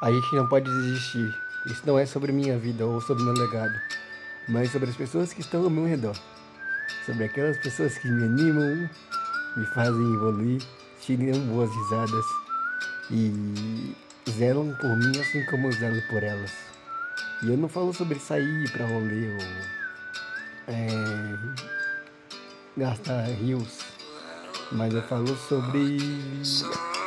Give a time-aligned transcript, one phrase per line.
[0.00, 1.34] A gente não pode desistir.
[1.66, 3.74] Isso não é sobre minha vida ou sobre meu legado,
[4.48, 6.16] mas sobre as pessoas que estão ao meu redor.
[7.04, 8.90] Sobre aquelas pessoas que me animam,
[9.56, 10.62] me fazem evoluir,
[11.00, 12.24] tiram boas risadas
[13.10, 13.94] e
[14.30, 16.52] zelam por mim assim como eu zelo por elas.
[17.42, 19.40] E eu não falo sobre sair pra rolê ou
[20.68, 20.88] é,
[22.76, 23.78] gastar rios,
[24.72, 25.98] mas eu falo sobre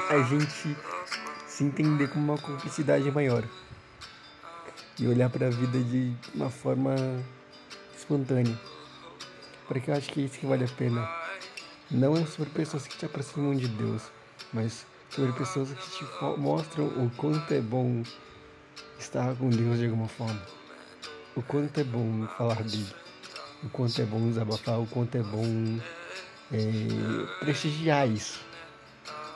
[0.10, 0.76] a gente
[1.60, 3.44] se entender como uma cumplicidade maior
[4.98, 6.96] e olhar para a vida de uma forma
[7.98, 8.58] espontânea.
[9.68, 11.06] Porque eu acho que é isso que vale a pena.
[11.92, 14.04] Não é sobre pessoas que te aproximam de Deus,
[14.54, 16.06] mas sobre pessoas que te
[16.38, 18.04] mostram o quanto é bom
[18.98, 20.42] estar com Deus de alguma forma.
[21.36, 22.96] O quanto é bom falar dele.
[23.66, 25.78] O quanto é bom desabafar, o quanto é bom
[26.54, 28.40] é, prestigiar isso.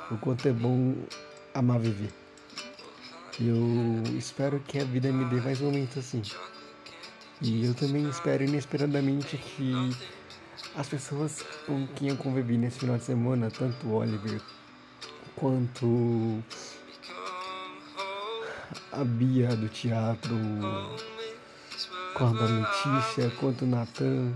[0.10, 0.96] O quanto é bom
[1.54, 2.12] amar viver.
[3.40, 6.22] Eu espero que a vida me dê mais momentos assim.
[7.42, 9.74] E eu também espero inesperadamente que
[10.76, 14.40] as pessoas com quem eu convivi nesse final de semana, tanto o Oliver
[15.36, 16.44] quanto
[18.92, 20.36] a Bia do teatro,
[22.16, 24.34] quanto a Letícia, quanto o Natan,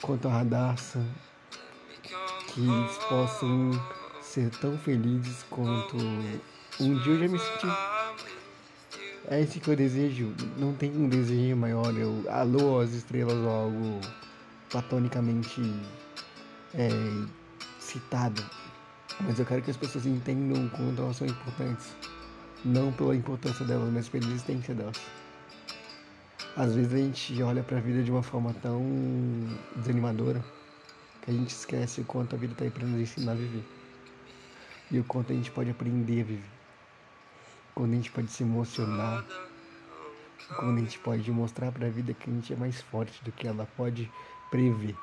[0.00, 1.04] quanto a Radassa,
[2.48, 2.66] que
[3.08, 3.70] possam
[4.32, 5.94] ser tão felizes quanto
[6.80, 7.66] um dia eu já me senti.
[9.28, 10.34] É esse que eu desejo.
[10.56, 11.94] Não tem um desejo maior.
[11.94, 14.00] Eu alô as estrelas ou algo
[14.70, 15.60] platonicamente
[16.72, 16.88] é,
[17.78, 18.42] citado.
[19.20, 21.94] Mas eu quero que as pessoas entendam o quanto elas são importantes.
[22.64, 24.96] Não pela importância delas, mas pela existência delas.
[26.56, 28.82] Às vezes a gente olha para a vida de uma forma tão
[29.76, 30.42] desanimadora
[31.20, 33.81] que a gente esquece o quanto a vida está aí para nos ensinar a viver.
[34.92, 36.50] E o quanto a gente pode aprender a viver.
[37.74, 39.24] Quando a gente pode se emocionar.
[40.56, 43.32] Quando a gente pode mostrar para a vida que a gente é mais forte do
[43.32, 44.10] que ela pode
[44.50, 44.94] prever.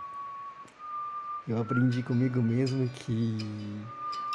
[1.48, 3.38] Eu aprendi comigo mesmo que,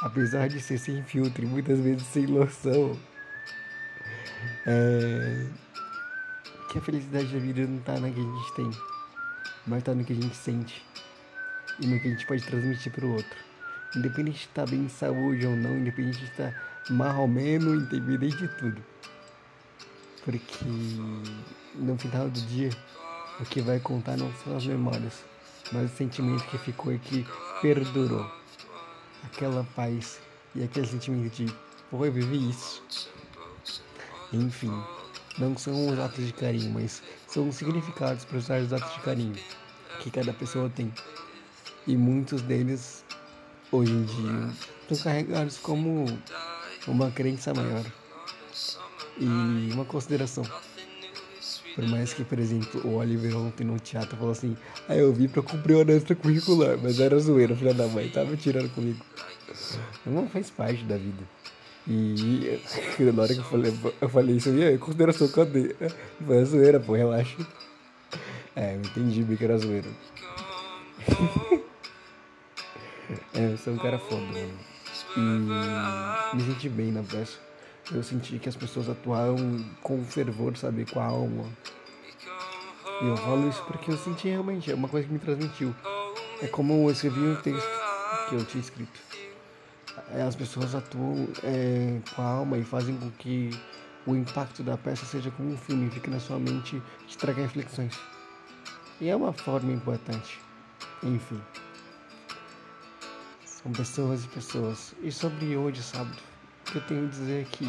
[0.02, 2.98] apesar de ser sem filtro e muitas vezes sem noção,
[4.66, 5.46] é,
[6.68, 8.70] que a felicidade da vida não está na que a gente tem,
[9.64, 10.84] mas está no que a gente sente
[11.80, 13.53] e no que a gente pode transmitir para o outro.
[13.96, 18.36] Independente de estar bem em saúde ou não, independente de estar mal ou menos, independente
[18.36, 18.84] de tudo.
[20.24, 20.64] Porque
[21.74, 22.70] no final do dia,
[23.40, 25.24] o que vai contar não são as memórias,
[25.72, 27.26] mas o sentimento que ficou e que
[27.60, 28.30] perdurou.
[29.24, 30.20] Aquela paz
[30.54, 31.52] e aquele sentimento de,
[31.90, 32.82] pô, eu vivi isso.
[34.32, 34.72] Enfim,
[35.38, 39.34] não são os atos de carinho, mas são os significados para os atos de carinho
[40.00, 40.92] que cada pessoa tem.
[41.86, 43.03] E muitos deles,
[43.70, 44.50] hoje em dia,
[44.88, 46.06] são carregados como
[46.86, 47.84] uma crença maior
[49.18, 50.44] e uma consideração.
[51.74, 54.56] Por mais que, por exemplo, o Oliver ontem no teatro falou assim:
[54.88, 58.72] Ah, eu vi pra cumprir hora extracurricular, mas era zoeira, filha da mãe, tava tirando
[58.72, 59.04] comigo.
[60.06, 61.24] Não faz parte da vida.
[61.86, 62.60] E
[63.12, 65.74] na hora que eu falei, eu falei isso, e aí, consideração, cadê?
[66.24, 67.36] Foi zoeira, pô, relaxa.
[68.54, 69.88] É, eu entendi bem que era zoeira.
[73.34, 74.22] é, eu sou um cara foda.
[75.16, 77.38] E me senti bem na peça.
[77.92, 79.36] Eu senti que as pessoas atuaram
[79.82, 81.44] com fervor, sabe, com a alma.
[83.02, 85.74] E eu falo isso porque eu senti realmente, é uma coisa que me transmitiu.
[86.40, 87.68] É como eu escrevi um texto
[88.28, 89.00] que eu tinha escrito.
[90.12, 93.50] É, as pessoas atuam é, com a alma e fazem com que
[94.06, 97.98] o impacto da peça seja como um filme, fique na sua mente te traga reflexões.
[99.00, 100.40] E é uma forma importante.
[101.02, 101.40] Enfim.
[103.64, 104.94] São pessoas e pessoas.
[105.02, 106.18] E sobre hoje, sábado,
[106.60, 107.66] o que eu tenho a dizer é que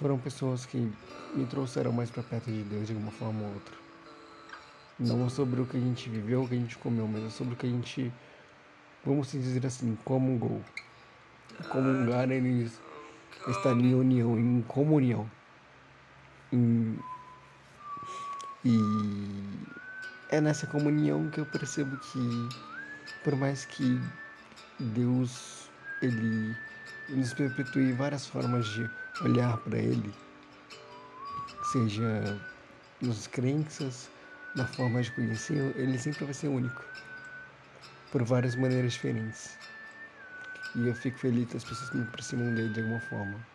[0.00, 0.92] foram pessoas que
[1.32, 3.74] me trouxeram mais para perto de Deus de uma forma ou outra.
[4.98, 7.30] Não é sobre o que a gente viveu, o que a gente comeu, mas é
[7.30, 8.12] sobre o que a gente,
[9.06, 10.60] vamos dizer assim, comungou.
[11.68, 12.80] Comungar eles
[13.46, 15.30] estar em união, em comunhão.
[16.52, 16.98] Em,
[18.64, 18.76] e
[20.30, 22.48] é nessa comunhão que eu percebo que,
[23.22, 24.00] por mais que
[24.78, 25.70] Deus
[26.00, 26.56] ele
[27.08, 28.90] nos perpetue várias formas de
[29.22, 30.12] olhar para Ele,
[31.72, 32.40] seja
[33.00, 34.10] nos crenças,
[34.56, 36.84] na forma de conhecer, Ele sempre vai ser único,
[38.10, 39.56] por várias maneiras diferentes.
[40.74, 43.46] E eu fico feliz que as pessoas me aproximam dele de alguma forma.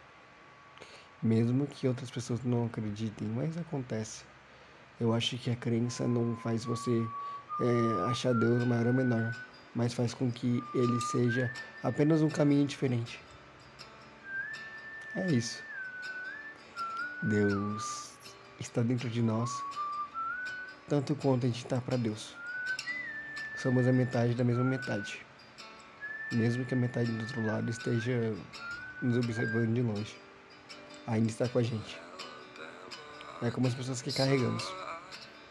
[1.21, 4.23] Mesmo que outras pessoas não acreditem, mas acontece.
[4.99, 7.05] Eu acho que a crença não faz você
[7.59, 9.35] é, achar Deus maior ou menor,
[9.77, 11.53] mas faz com que ele seja
[11.83, 13.21] apenas um caminho diferente.
[15.15, 15.63] É isso.
[17.21, 18.13] Deus
[18.59, 19.51] está dentro de nós,
[20.89, 22.35] tanto quanto a gente está para Deus.
[23.57, 25.23] Somos a metade da mesma metade.
[26.31, 28.33] Mesmo que a metade do outro lado esteja
[28.99, 30.17] nos observando de longe,
[31.05, 32.01] ainda está com a gente.
[33.43, 34.67] É como as pessoas que carregamos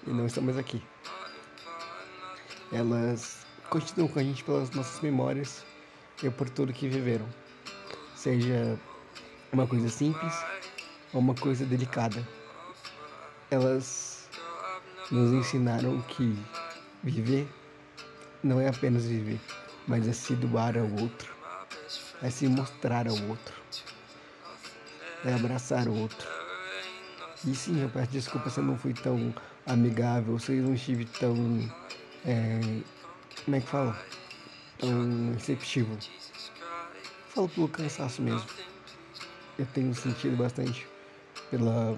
[0.04, 0.82] e não estamos aqui.
[2.72, 5.64] Elas continuam com a gente pelas nossas memórias
[6.22, 7.26] e por tudo que viveram.
[8.14, 8.78] Seja
[9.52, 10.34] uma coisa simples
[11.12, 12.26] ou uma coisa delicada.
[13.50, 14.28] Elas
[15.10, 16.36] nos ensinaram que
[17.02, 17.48] viver
[18.42, 19.40] não é apenas viver,
[19.86, 21.32] mas é se doar ao outro,
[22.22, 23.54] é se mostrar ao outro,
[25.24, 26.28] é abraçar o outro.
[27.44, 29.34] E sim, eu peço desculpa se eu não fui tão
[29.66, 31.36] amigável, se eu não estive tão.
[32.24, 32.60] É,
[33.46, 33.96] como é que fala?
[34.76, 35.96] Tão receptivo.
[37.28, 38.44] Falo pelo cansaço mesmo.
[39.56, 40.84] Eu tenho sentido bastante
[41.48, 41.96] pela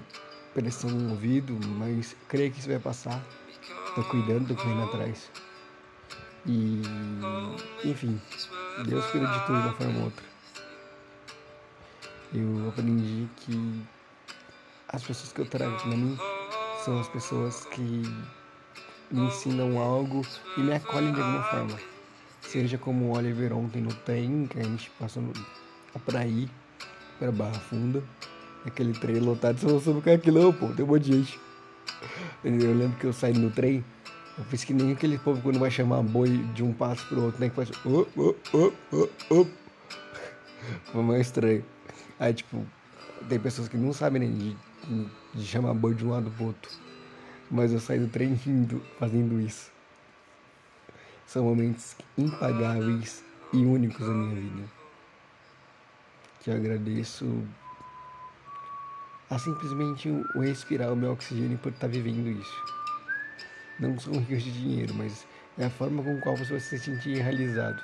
[0.53, 3.25] pressão no ouvido, mas creio que isso vai passar.
[3.95, 5.31] Tô cuidando, tô correndo atrás.
[6.45, 6.83] E,
[7.83, 8.21] enfim,
[8.85, 10.25] Deus cuida de tudo de uma forma ou outra.
[12.31, 13.83] Eu aprendi que
[14.87, 16.15] as pessoas que eu trago para mim
[16.85, 18.03] são as pessoas que
[19.11, 20.25] me ensinam algo
[20.57, 21.79] e me acolhem de alguma forma.
[22.41, 25.23] Seja como o Oliver ontem no trem, que a gente passou
[26.05, 26.49] para ir
[27.17, 28.03] para Barra Funda.
[28.65, 31.39] Aquele trem lotado, só soube que é aquilo, não, pô, tem um monte de gente.
[32.43, 33.83] Eu lembro que eu saí no trem,
[34.37, 37.39] eu fiz que nem aquele povo quando vai chamar boi de um passo pro outro,
[37.39, 37.49] né?
[37.49, 37.71] Que faz.
[37.85, 39.47] Oh, oh, oh, oh.
[40.91, 41.63] Foi mais estranho.
[42.19, 42.65] Aí, tipo,
[43.27, 44.57] tem pessoas que não sabem nem de
[45.33, 46.71] de chamar boi de um lado pro outro.
[47.49, 49.71] Mas eu saí do trem rindo fazendo isso.
[51.25, 53.23] São momentos impagáveis
[53.53, 54.63] e únicos na minha vida.
[56.41, 57.25] Que eu agradeço
[59.29, 62.63] a simplesmente o respirar o meu oxigênio por estar vivendo isso.
[63.79, 65.25] Não são rios de dinheiro, mas
[65.57, 67.81] é a forma com qual você se sentir realizado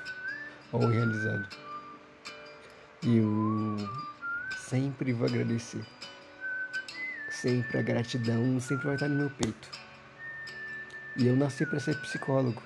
[0.72, 1.48] ou realizado.
[3.02, 3.76] E eu
[4.58, 5.84] sempre vou agradecer.
[7.40, 9.68] Sempre a gratidão sempre vai estar no meu peito.
[11.18, 12.62] E eu nasci para ser psicólogo.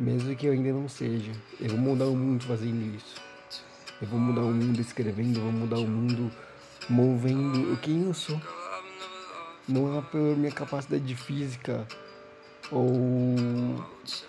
[0.00, 1.30] Mesmo que eu ainda não seja.
[1.60, 3.14] Eu vou mudar o mundo fazendo isso.
[4.02, 6.28] Eu vou mudar o mundo escrevendo, eu vou mudar o mundo
[6.90, 8.40] movendo o quem eu sou.
[9.68, 11.86] Não é pela minha capacidade física
[12.72, 12.96] ou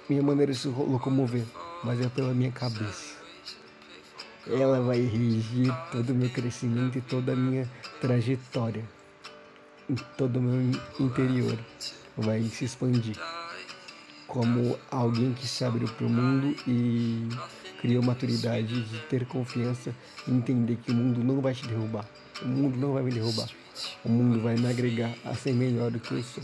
[0.07, 1.43] minha maneira de se locomover,
[1.83, 3.15] mas é pela minha cabeça.
[4.45, 7.67] Ela vai regir todo o meu crescimento e toda a minha
[7.99, 8.85] trajetória
[10.17, 11.57] todo o meu interior
[12.17, 13.17] vai se expandir
[14.27, 17.29] como alguém que se abriu para o mundo e
[17.79, 19.95] criou maturidade de ter confiança
[20.27, 22.05] e entender que o mundo não vai te derrubar.
[22.41, 23.49] O mundo não vai me derrubar.
[24.03, 26.43] O mundo vai me agregar a ser melhor do que eu sou,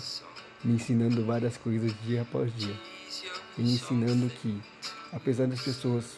[0.63, 2.75] me ensinando várias coisas dia após dia.
[3.57, 4.61] E me ensinando que,
[5.11, 6.17] apesar das pessoas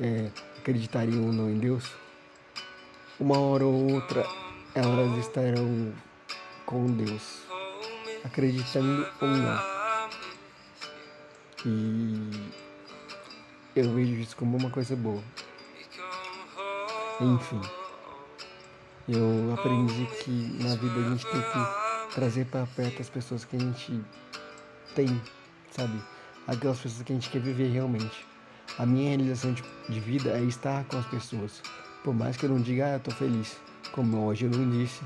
[0.00, 1.84] é, acreditarem ou não em Deus,
[3.20, 4.26] uma hora ou outra
[4.74, 5.92] elas estarão
[6.66, 7.42] com Deus,
[8.24, 9.72] acreditando ou não.
[11.64, 12.50] E
[13.76, 15.22] eu vejo isso como uma coisa boa.
[17.20, 17.60] Enfim,
[19.08, 20.30] eu aprendi que
[20.62, 24.00] na vida a gente tem que trazer para perto as pessoas que a gente
[24.94, 25.22] tem,
[25.70, 26.02] sabe?
[26.46, 28.26] Aquelas pessoas que a gente quer viver realmente.
[28.78, 31.62] A minha realização de, vida é estar com as pessoas.
[32.02, 33.60] Por mais que eu não diga, ah, eu tô feliz.
[33.92, 35.02] Como hoje eu não disse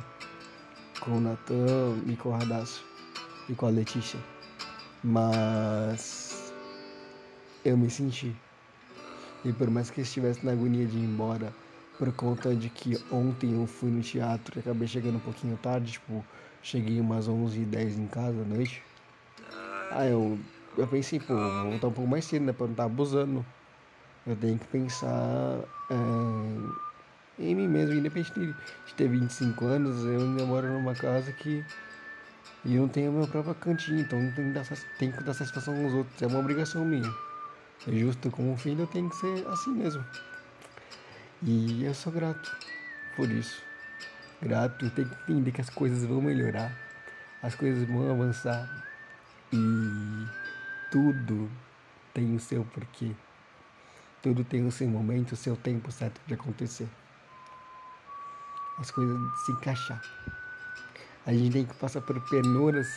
[1.01, 2.81] com o Natan e com o Radassa
[3.49, 4.19] e com a Letícia.
[5.03, 6.53] Mas
[7.65, 8.35] eu me senti.
[9.45, 11.53] E por mais que estivesse na agonia de ir embora,
[11.99, 15.93] por conta de que ontem eu fui no teatro e acabei chegando um pouquinho tarde,
[15.93, 16.25] tipo,
[16.63, 18.83] cheguei umas 11h10 em casa à noite.
[19.91, 20.39] Aí eu,
[20.77, 23.45] eu pensei, pô, vou voltar um pouco mais cedo, né, pra não estar tá abusando.
[24.27, 25.61] Eu tenho que pensar.
[25.91, 26.86] É
[27.39, 31.65] em mim mesmo, independente de ter 25 anos, eu ainda moro numa casa que
[32.65, 34.53] e eu não tenho a minha própria cantinha, então não tenho,
[34.99, 37.09] tenho que dar satisfação aos outros, é uma obrigação minha.
[37.87, 40.05] É justo como filho, eu tenho que ser assim mesmo.
[41.43, 42.57] E eu sou grato
[43.15, 43.63] por isso.
[44.43, 46.77] Grato, tenho que entender que as coisas vão melhorar,
[47.43, 48.69] as coisas vão avançar
[49.53, 50.27] e
[50.91, 51.49] tudo
[52.13, 53.13] tem o seu porquê.
[54.23, 56.89] Tudo tem o seu momento, o seu tempo certo de acontecer
[58.79, 60.03] as coisas se encaixar.
[61.27, 62.89] A gente tem que passar por penuras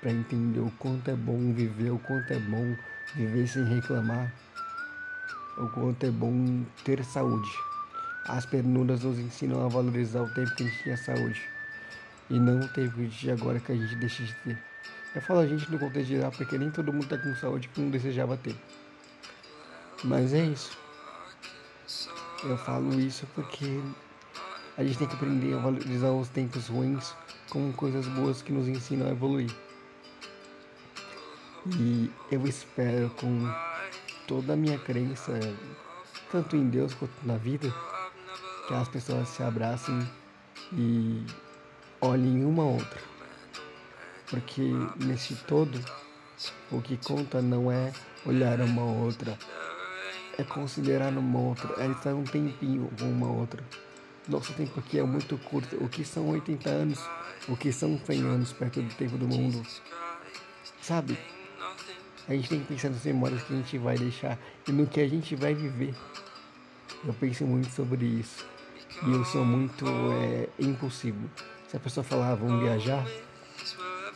[0.00, 2.76] para entender o quanto é bom viver, o quanto é bom
[3.14, 4.32] viver sem reclamar,
[5.58, 7.50] o quanto é bom ter saúde.
[8.26, 11.40] As pernuras nos ensinam a valorizar o tempo que a gente tinha saúde.
[12.30, 14.58] E não o tempo de agora que a gente deixa de ter.
[15.14, 17.80] Eu falo a gente no contexto geral porque nem todo mundo tá com saúde que
[17.80, 18.56] não desejava ter.
[20.04, 20.78] Mas é isso.
[22.44, 23.80] Eu falo isso porque
[24.76, 27.14] a gente tem que aprender a valorizar os tempos ruins
[27.50, 29.54] como coisas boas que nos ensinam a evoluir.
[31.78, 33.48] E eu espero com
[34.26, 35.32] toda a minha crença,
[36.30, 37.72] tanto em Deus quanto na vida,
[38.66, 40.08] que as pessoas se abracem
[40.72, 41.24] e
[42.00, 43.00] olhem uma a outra.
[44.30, 44.62] Porque
[45.04, 45.78] nesse todo,
[46.70, 47.92] o que conta não é
[48.24, 49.38] olhar uma a outra,
[50.38, 53.62] é considerar uma outra, é estar um tempinho com uma outra.
[54.28, 55.76] Nosso tempo aqui é muito curto.
[55.82, 57.00] O que são 80 anos?
[57.48, 59.66] O que são 100 anos perto do tempo do mundo?
[60.80, 61.18] Sabe?
[62.28, 64.38] A gente tem que pensar nas memórias que a gente vai deixar
[64.68, 65.94] e no que a gente vai viver.
[67.04, 68.46] Eu penso muito sobre isso.
[69.04, 71.28] E eu sou muito é, impulsivo.
[71.66, 73.04] Se a pessoa falar, ah, vamos viajar,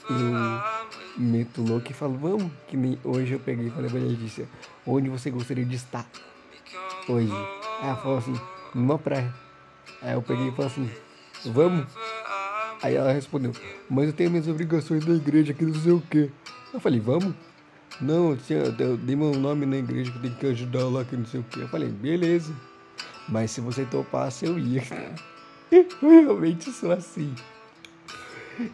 [0.08, 2.52] eu meto louco e falo, vamos.
[2.68, 4.48] Que nem hoje eu peguei e falei pra Letícia,
[4.86, 6.06] onde você gostaria de estar
[7.08, 7.32] hoje?
[7.82, 8.34] Ela falou assim,
[8.72, 9.45] numa praia.
[10.02, 10.90] Aí eu peguei e falei assim,
[11.46, 11.86] vamos?
[12.82, 13.52] Aí ela respondeu,
[13.88, 16.30] mas eu tenho minhas obrigações da igreja que não sei o quê.
[16.72, 17.34] Eu falei, vamos?
[18.00, 21.16] Não, eu, tinha, eu dei meu nome na igreja que tem que ajudar lá que
[21.16, 21.60] não sei o quê.
[21.62, 22.54] Eu falei, beleza.
[23.28, 24.82] Mas se você topasse, eu ia.
[25.72, 27.34] Eu realmente sou assim.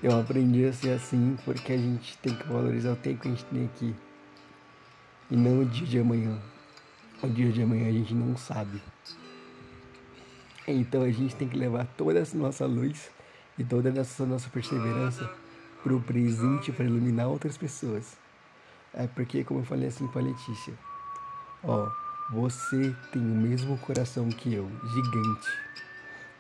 [0.03, 3.31] Eu aprendi a ser assim porque a gente tem que valorizar o tempo que a
[3.31, 3.95] gente tem aqui.
[5.31, 6.39] E não o dia de amanhã.
[7.23, 8.83] O dia de amanhã a gente não sabe.
[10.67, 13.11] Então a gente tem que levar toda essa nossa luz
[13.59, 15.29] e toda essa nossa perseverança
[15.83, 18.17] para o presente para iluminar outras pessoas.
[18.95, 20.75] É porque, como eu falei assim para Letícia,
[21.65, 21.91] ó,
[22.31, 25.49] você tem o mesmo coração que eu, gigante.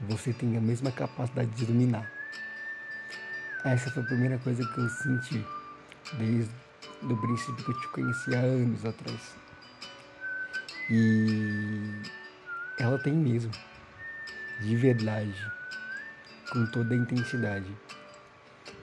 [0.08, 2.10] Você tem a mesma capacidade de iluminar.
[3.64, 5.46] Essa foi a primeira coisa que eu senti
[6.18, 6.52] desde
[7.02, 9.36] o princípio que eu te conheci há anos atrás.
[10.90, 12.02] E
[12.78, 13.52] ela tem mesmo
[14.60, 15.34] de verdade,
[16.52, 17.66] com toda a intensidade.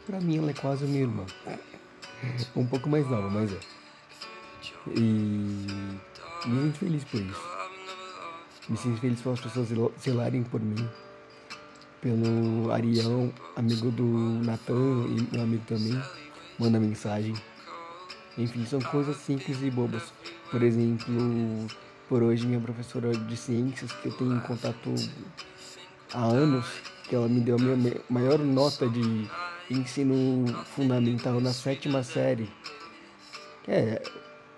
[0.06, 1.26] Pra mim ela é quase minha irmã.
[2.56, 3.60] Um pouco mais nova, mas é.
[4.96, 5.68] E
[6.48, 7.60] me sinto feliz por isso.
[8.68, 9.70] Me sinto feliz pelas pessoas
[10.02, 10.90] zelarem por mim.
[12.02, 16.02] Pelo Arião, amigo do Natan e meu amigo também,
[16.58, 17.36] manda mensagem.
[18.38, 20.14] Enfim, são coisas simples e bobas.
[20.50, 21.68] Por exemplo,
[22.08, 24.96] por hoje minha professora de ciências, que eu tenho contato
[26.14, 26.66] há anos,
[27.08, 29.28] que ela me deu a minha maior nota de
[29.70, 32.50] ensino fundamental na sétima série.
[33.68, 34.02] É,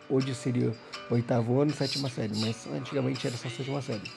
[0.10, 0.74] hoje seria
[1.10, 4.10] oitavo ano, sétima série, mas antigamente era só sétima série.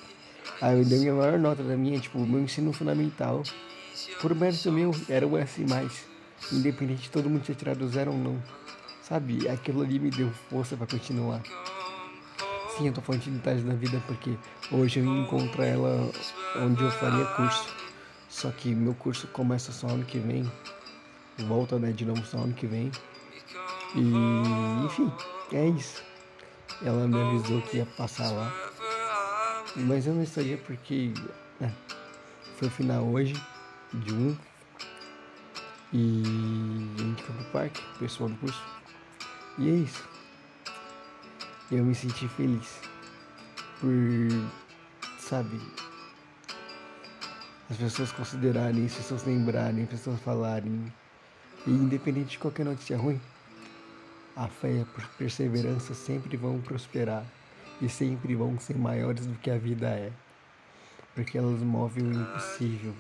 [0.61, 3.43] Aí eu dei a minha maior nota da minha, tipo, meu ensino fundamental,
[4.21, 5.65] por mérito meu, era o S+,
[6.53, 8.43] independente de todo mundo ter tirado zero ou não.
[9.03, 11.43] Sabe, aquilo ali me deu força para continuar.
[12.77, 14.37] Sim, eu tô falando de detalhes da vida porque
[14.73, 16.11] hoje eu encontro ela
[16.57, 17.73] onde eu faria curso.
[18.29, 20.51] Só que meu curso começa só ano que vem.
[21.47, 22.91] Volta né, de novo só ano que vem.
[23.95, 25.13] E enfim,
[25.53, 26.03] é isso.
[26.85, 28.53] Ela me avisou que ia passar lá.
[29.77, 31.15] Mas eu não estaria porque
[31.61, 31.71] é,
[32.57, 33.35] foi o final hoje
[33.93, 34.37] de um.
[35.93, 36.23] E
[36.99, 38.63] a gente foi pro parque, o pessoal do curso.
[39.59, 40.14] E é isso
[41.75, 42.81] eu me senti feliz
[43.81, 43.91] por,
[45.19, 45.61] sabe,
[47.69, 50.93] as pessoas considerarem, as pessoas lembrarem, as pessoas falarem.
[51.67, 53.21] E independente de qualquer notícia ruim,
[54.37, 54.87] a fé e a
[55.19, 57.25] perseverança sempre vão prosperar
[57.81, 60.13] e sempre vão ser maiores do que a vida é.
[61.15, 62.95] Porque elas movem o impossível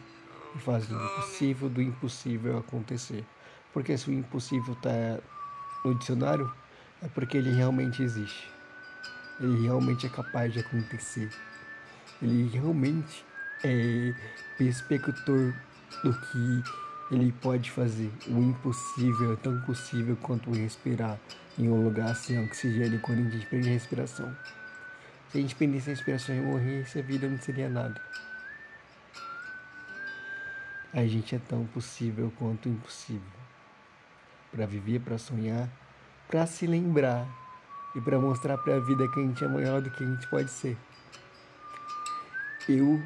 [0.56, 3.24] e fazem o possível do impossível acontecer.
[3.72, 5.20] Porque se o impossível está
[5.84, 6.50] no dicionário,
[7.02, 8.53] é porque ele realmente existe
[9.40, 11.30] ele realmente é capaz de acontecer.
[12.22, 13.24] Ele realmente
[13.64, 14.14] é
[14.56, 15.54] perspector
[16.02, 18.12] do que ele pode fazer.
[18.26, 21.18] O impossível é tão possível quanto respirar
[21.58, 24.36] em um lugar sem oxigênio quando a gente perde a respiração.
[25.30, 28.00] Se a gente perdesse a respiração e morresse, a vida não seria nada.
[30.92, 33.22] A gente é tão possível quanto impossível.
[34.52, 35.68] Para viver, para sonhar,
[36.28, 37.26] para se lembrar
[37.94, 40.26] e para mostrar para a vida que a gente é maior do que a gente
[40.26, 40.76] pode ser.
[42.68, 43.02] Eu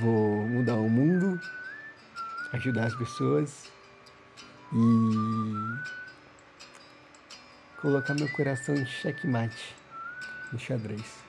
[0.00, 1.40] vou mudar o mundo,
[2.52, 3.70] ajudar as pessoas
[4.72, 5.08] e
[7.80, 9.76] colocar meu coração em checkmate,
[10.52, 11.24] no xadrez.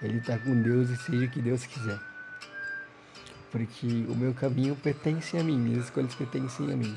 [0.00, 1.98] Ele está com Deus e seja o que Deus quiser.
[3.50, 6.96] Porque o meu caminho pertence a mim, minhas escolhas pertencem a mim.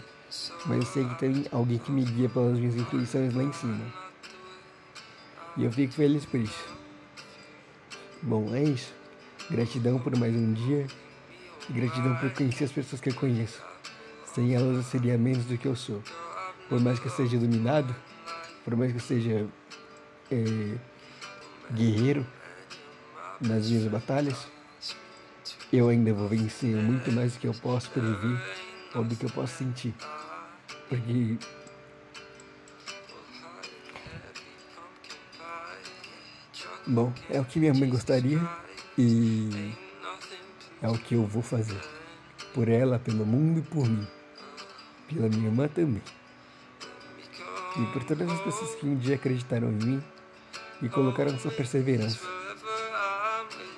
[0.66, 3.86] Mas eu sei que tem alguém que me guia pelas minhas intuições lá em cima.
[5.58, 6.66] E eu fico feliz por isso.
[8.22, 8.94] Bom, é isso.
[9.50, 10.88] Gratidão por mais um dia.
[11.70, 13.62] Gratidão por conhecer as pessoas que eu conheço.
[14.34, 16.02] Sem elas eu seria menos do que eu sou.
[16.70, 17.94] Por mais que eu seja dominado,
[18.64, 19.46] por mais que eu seja
[20.32, 20.78] é,
[21.74, 22.26] guerreiro
[23.42, 24.48] nas minhas batalhas,
[25.74, 28.40] eu ainda vou vencer muito mais do que eu posso prever
[28.96, 29.94] ou do que eu posso sentir.
[30.92, 31.38] Porque
[36.86, 38.42] Bom, é o que minha mãe gostaria
[38.98, 39.74] e
[40.82, 41.80] é o que eu vou fazer.
[42.54, 44.06] Por ela, pelo mundo e por mim.
[45.08, 46.04] Pela minha irmã também.
[47.78, 50.04] E por todas as pessoas que um dia acreditaram em mim
[50.82, 52.20] e colocaram sua perseverança.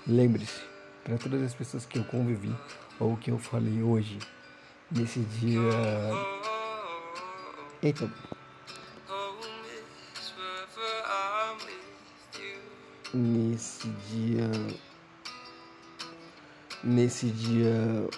[0.07, 0.61] Lembre-se,
[1.03, 2.55] para todas as pessoas que eu convivi
[2.99, 4.17] ou que eu falei hoje,
[4.89, 5.61] nesse dia.
[7.83, 8.09] Eita.
[13.13, 14.49] Nesse dia.
[16.81, 18.09] Nesse dia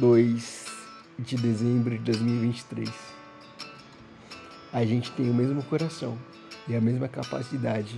[0.00, 0.66] 2
[1.20, 2.90] de dezembro de 2023.
[4.72, 6.18] A gente tem o mesmo coração
[6.66, 7.96] e a mesma capacidade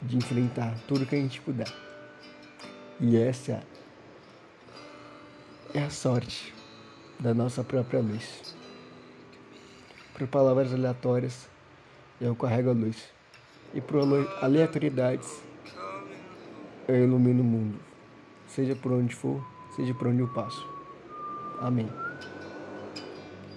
[0.00, 1.70] de enfrentar tudo que a gente puder.
[2.98, 3.62] E essa
[5.74, 6.54] é a sorte
[7.20, 8.56] da nossa própria luz.
[10.18, 11.48] Por palavras aleatórias,
[12.20, 13.08] eu carrego a luz.
[13.72, 14.00] E por
[14.42, 15.40] aleatoriedades,
[16.88, 17.78] eu ilumino o mundo.
[18.48, 19.40] Seja por onde for,
[19.76, 20.66] seja por onde eu passo.
[21.60, 21.88] Amém.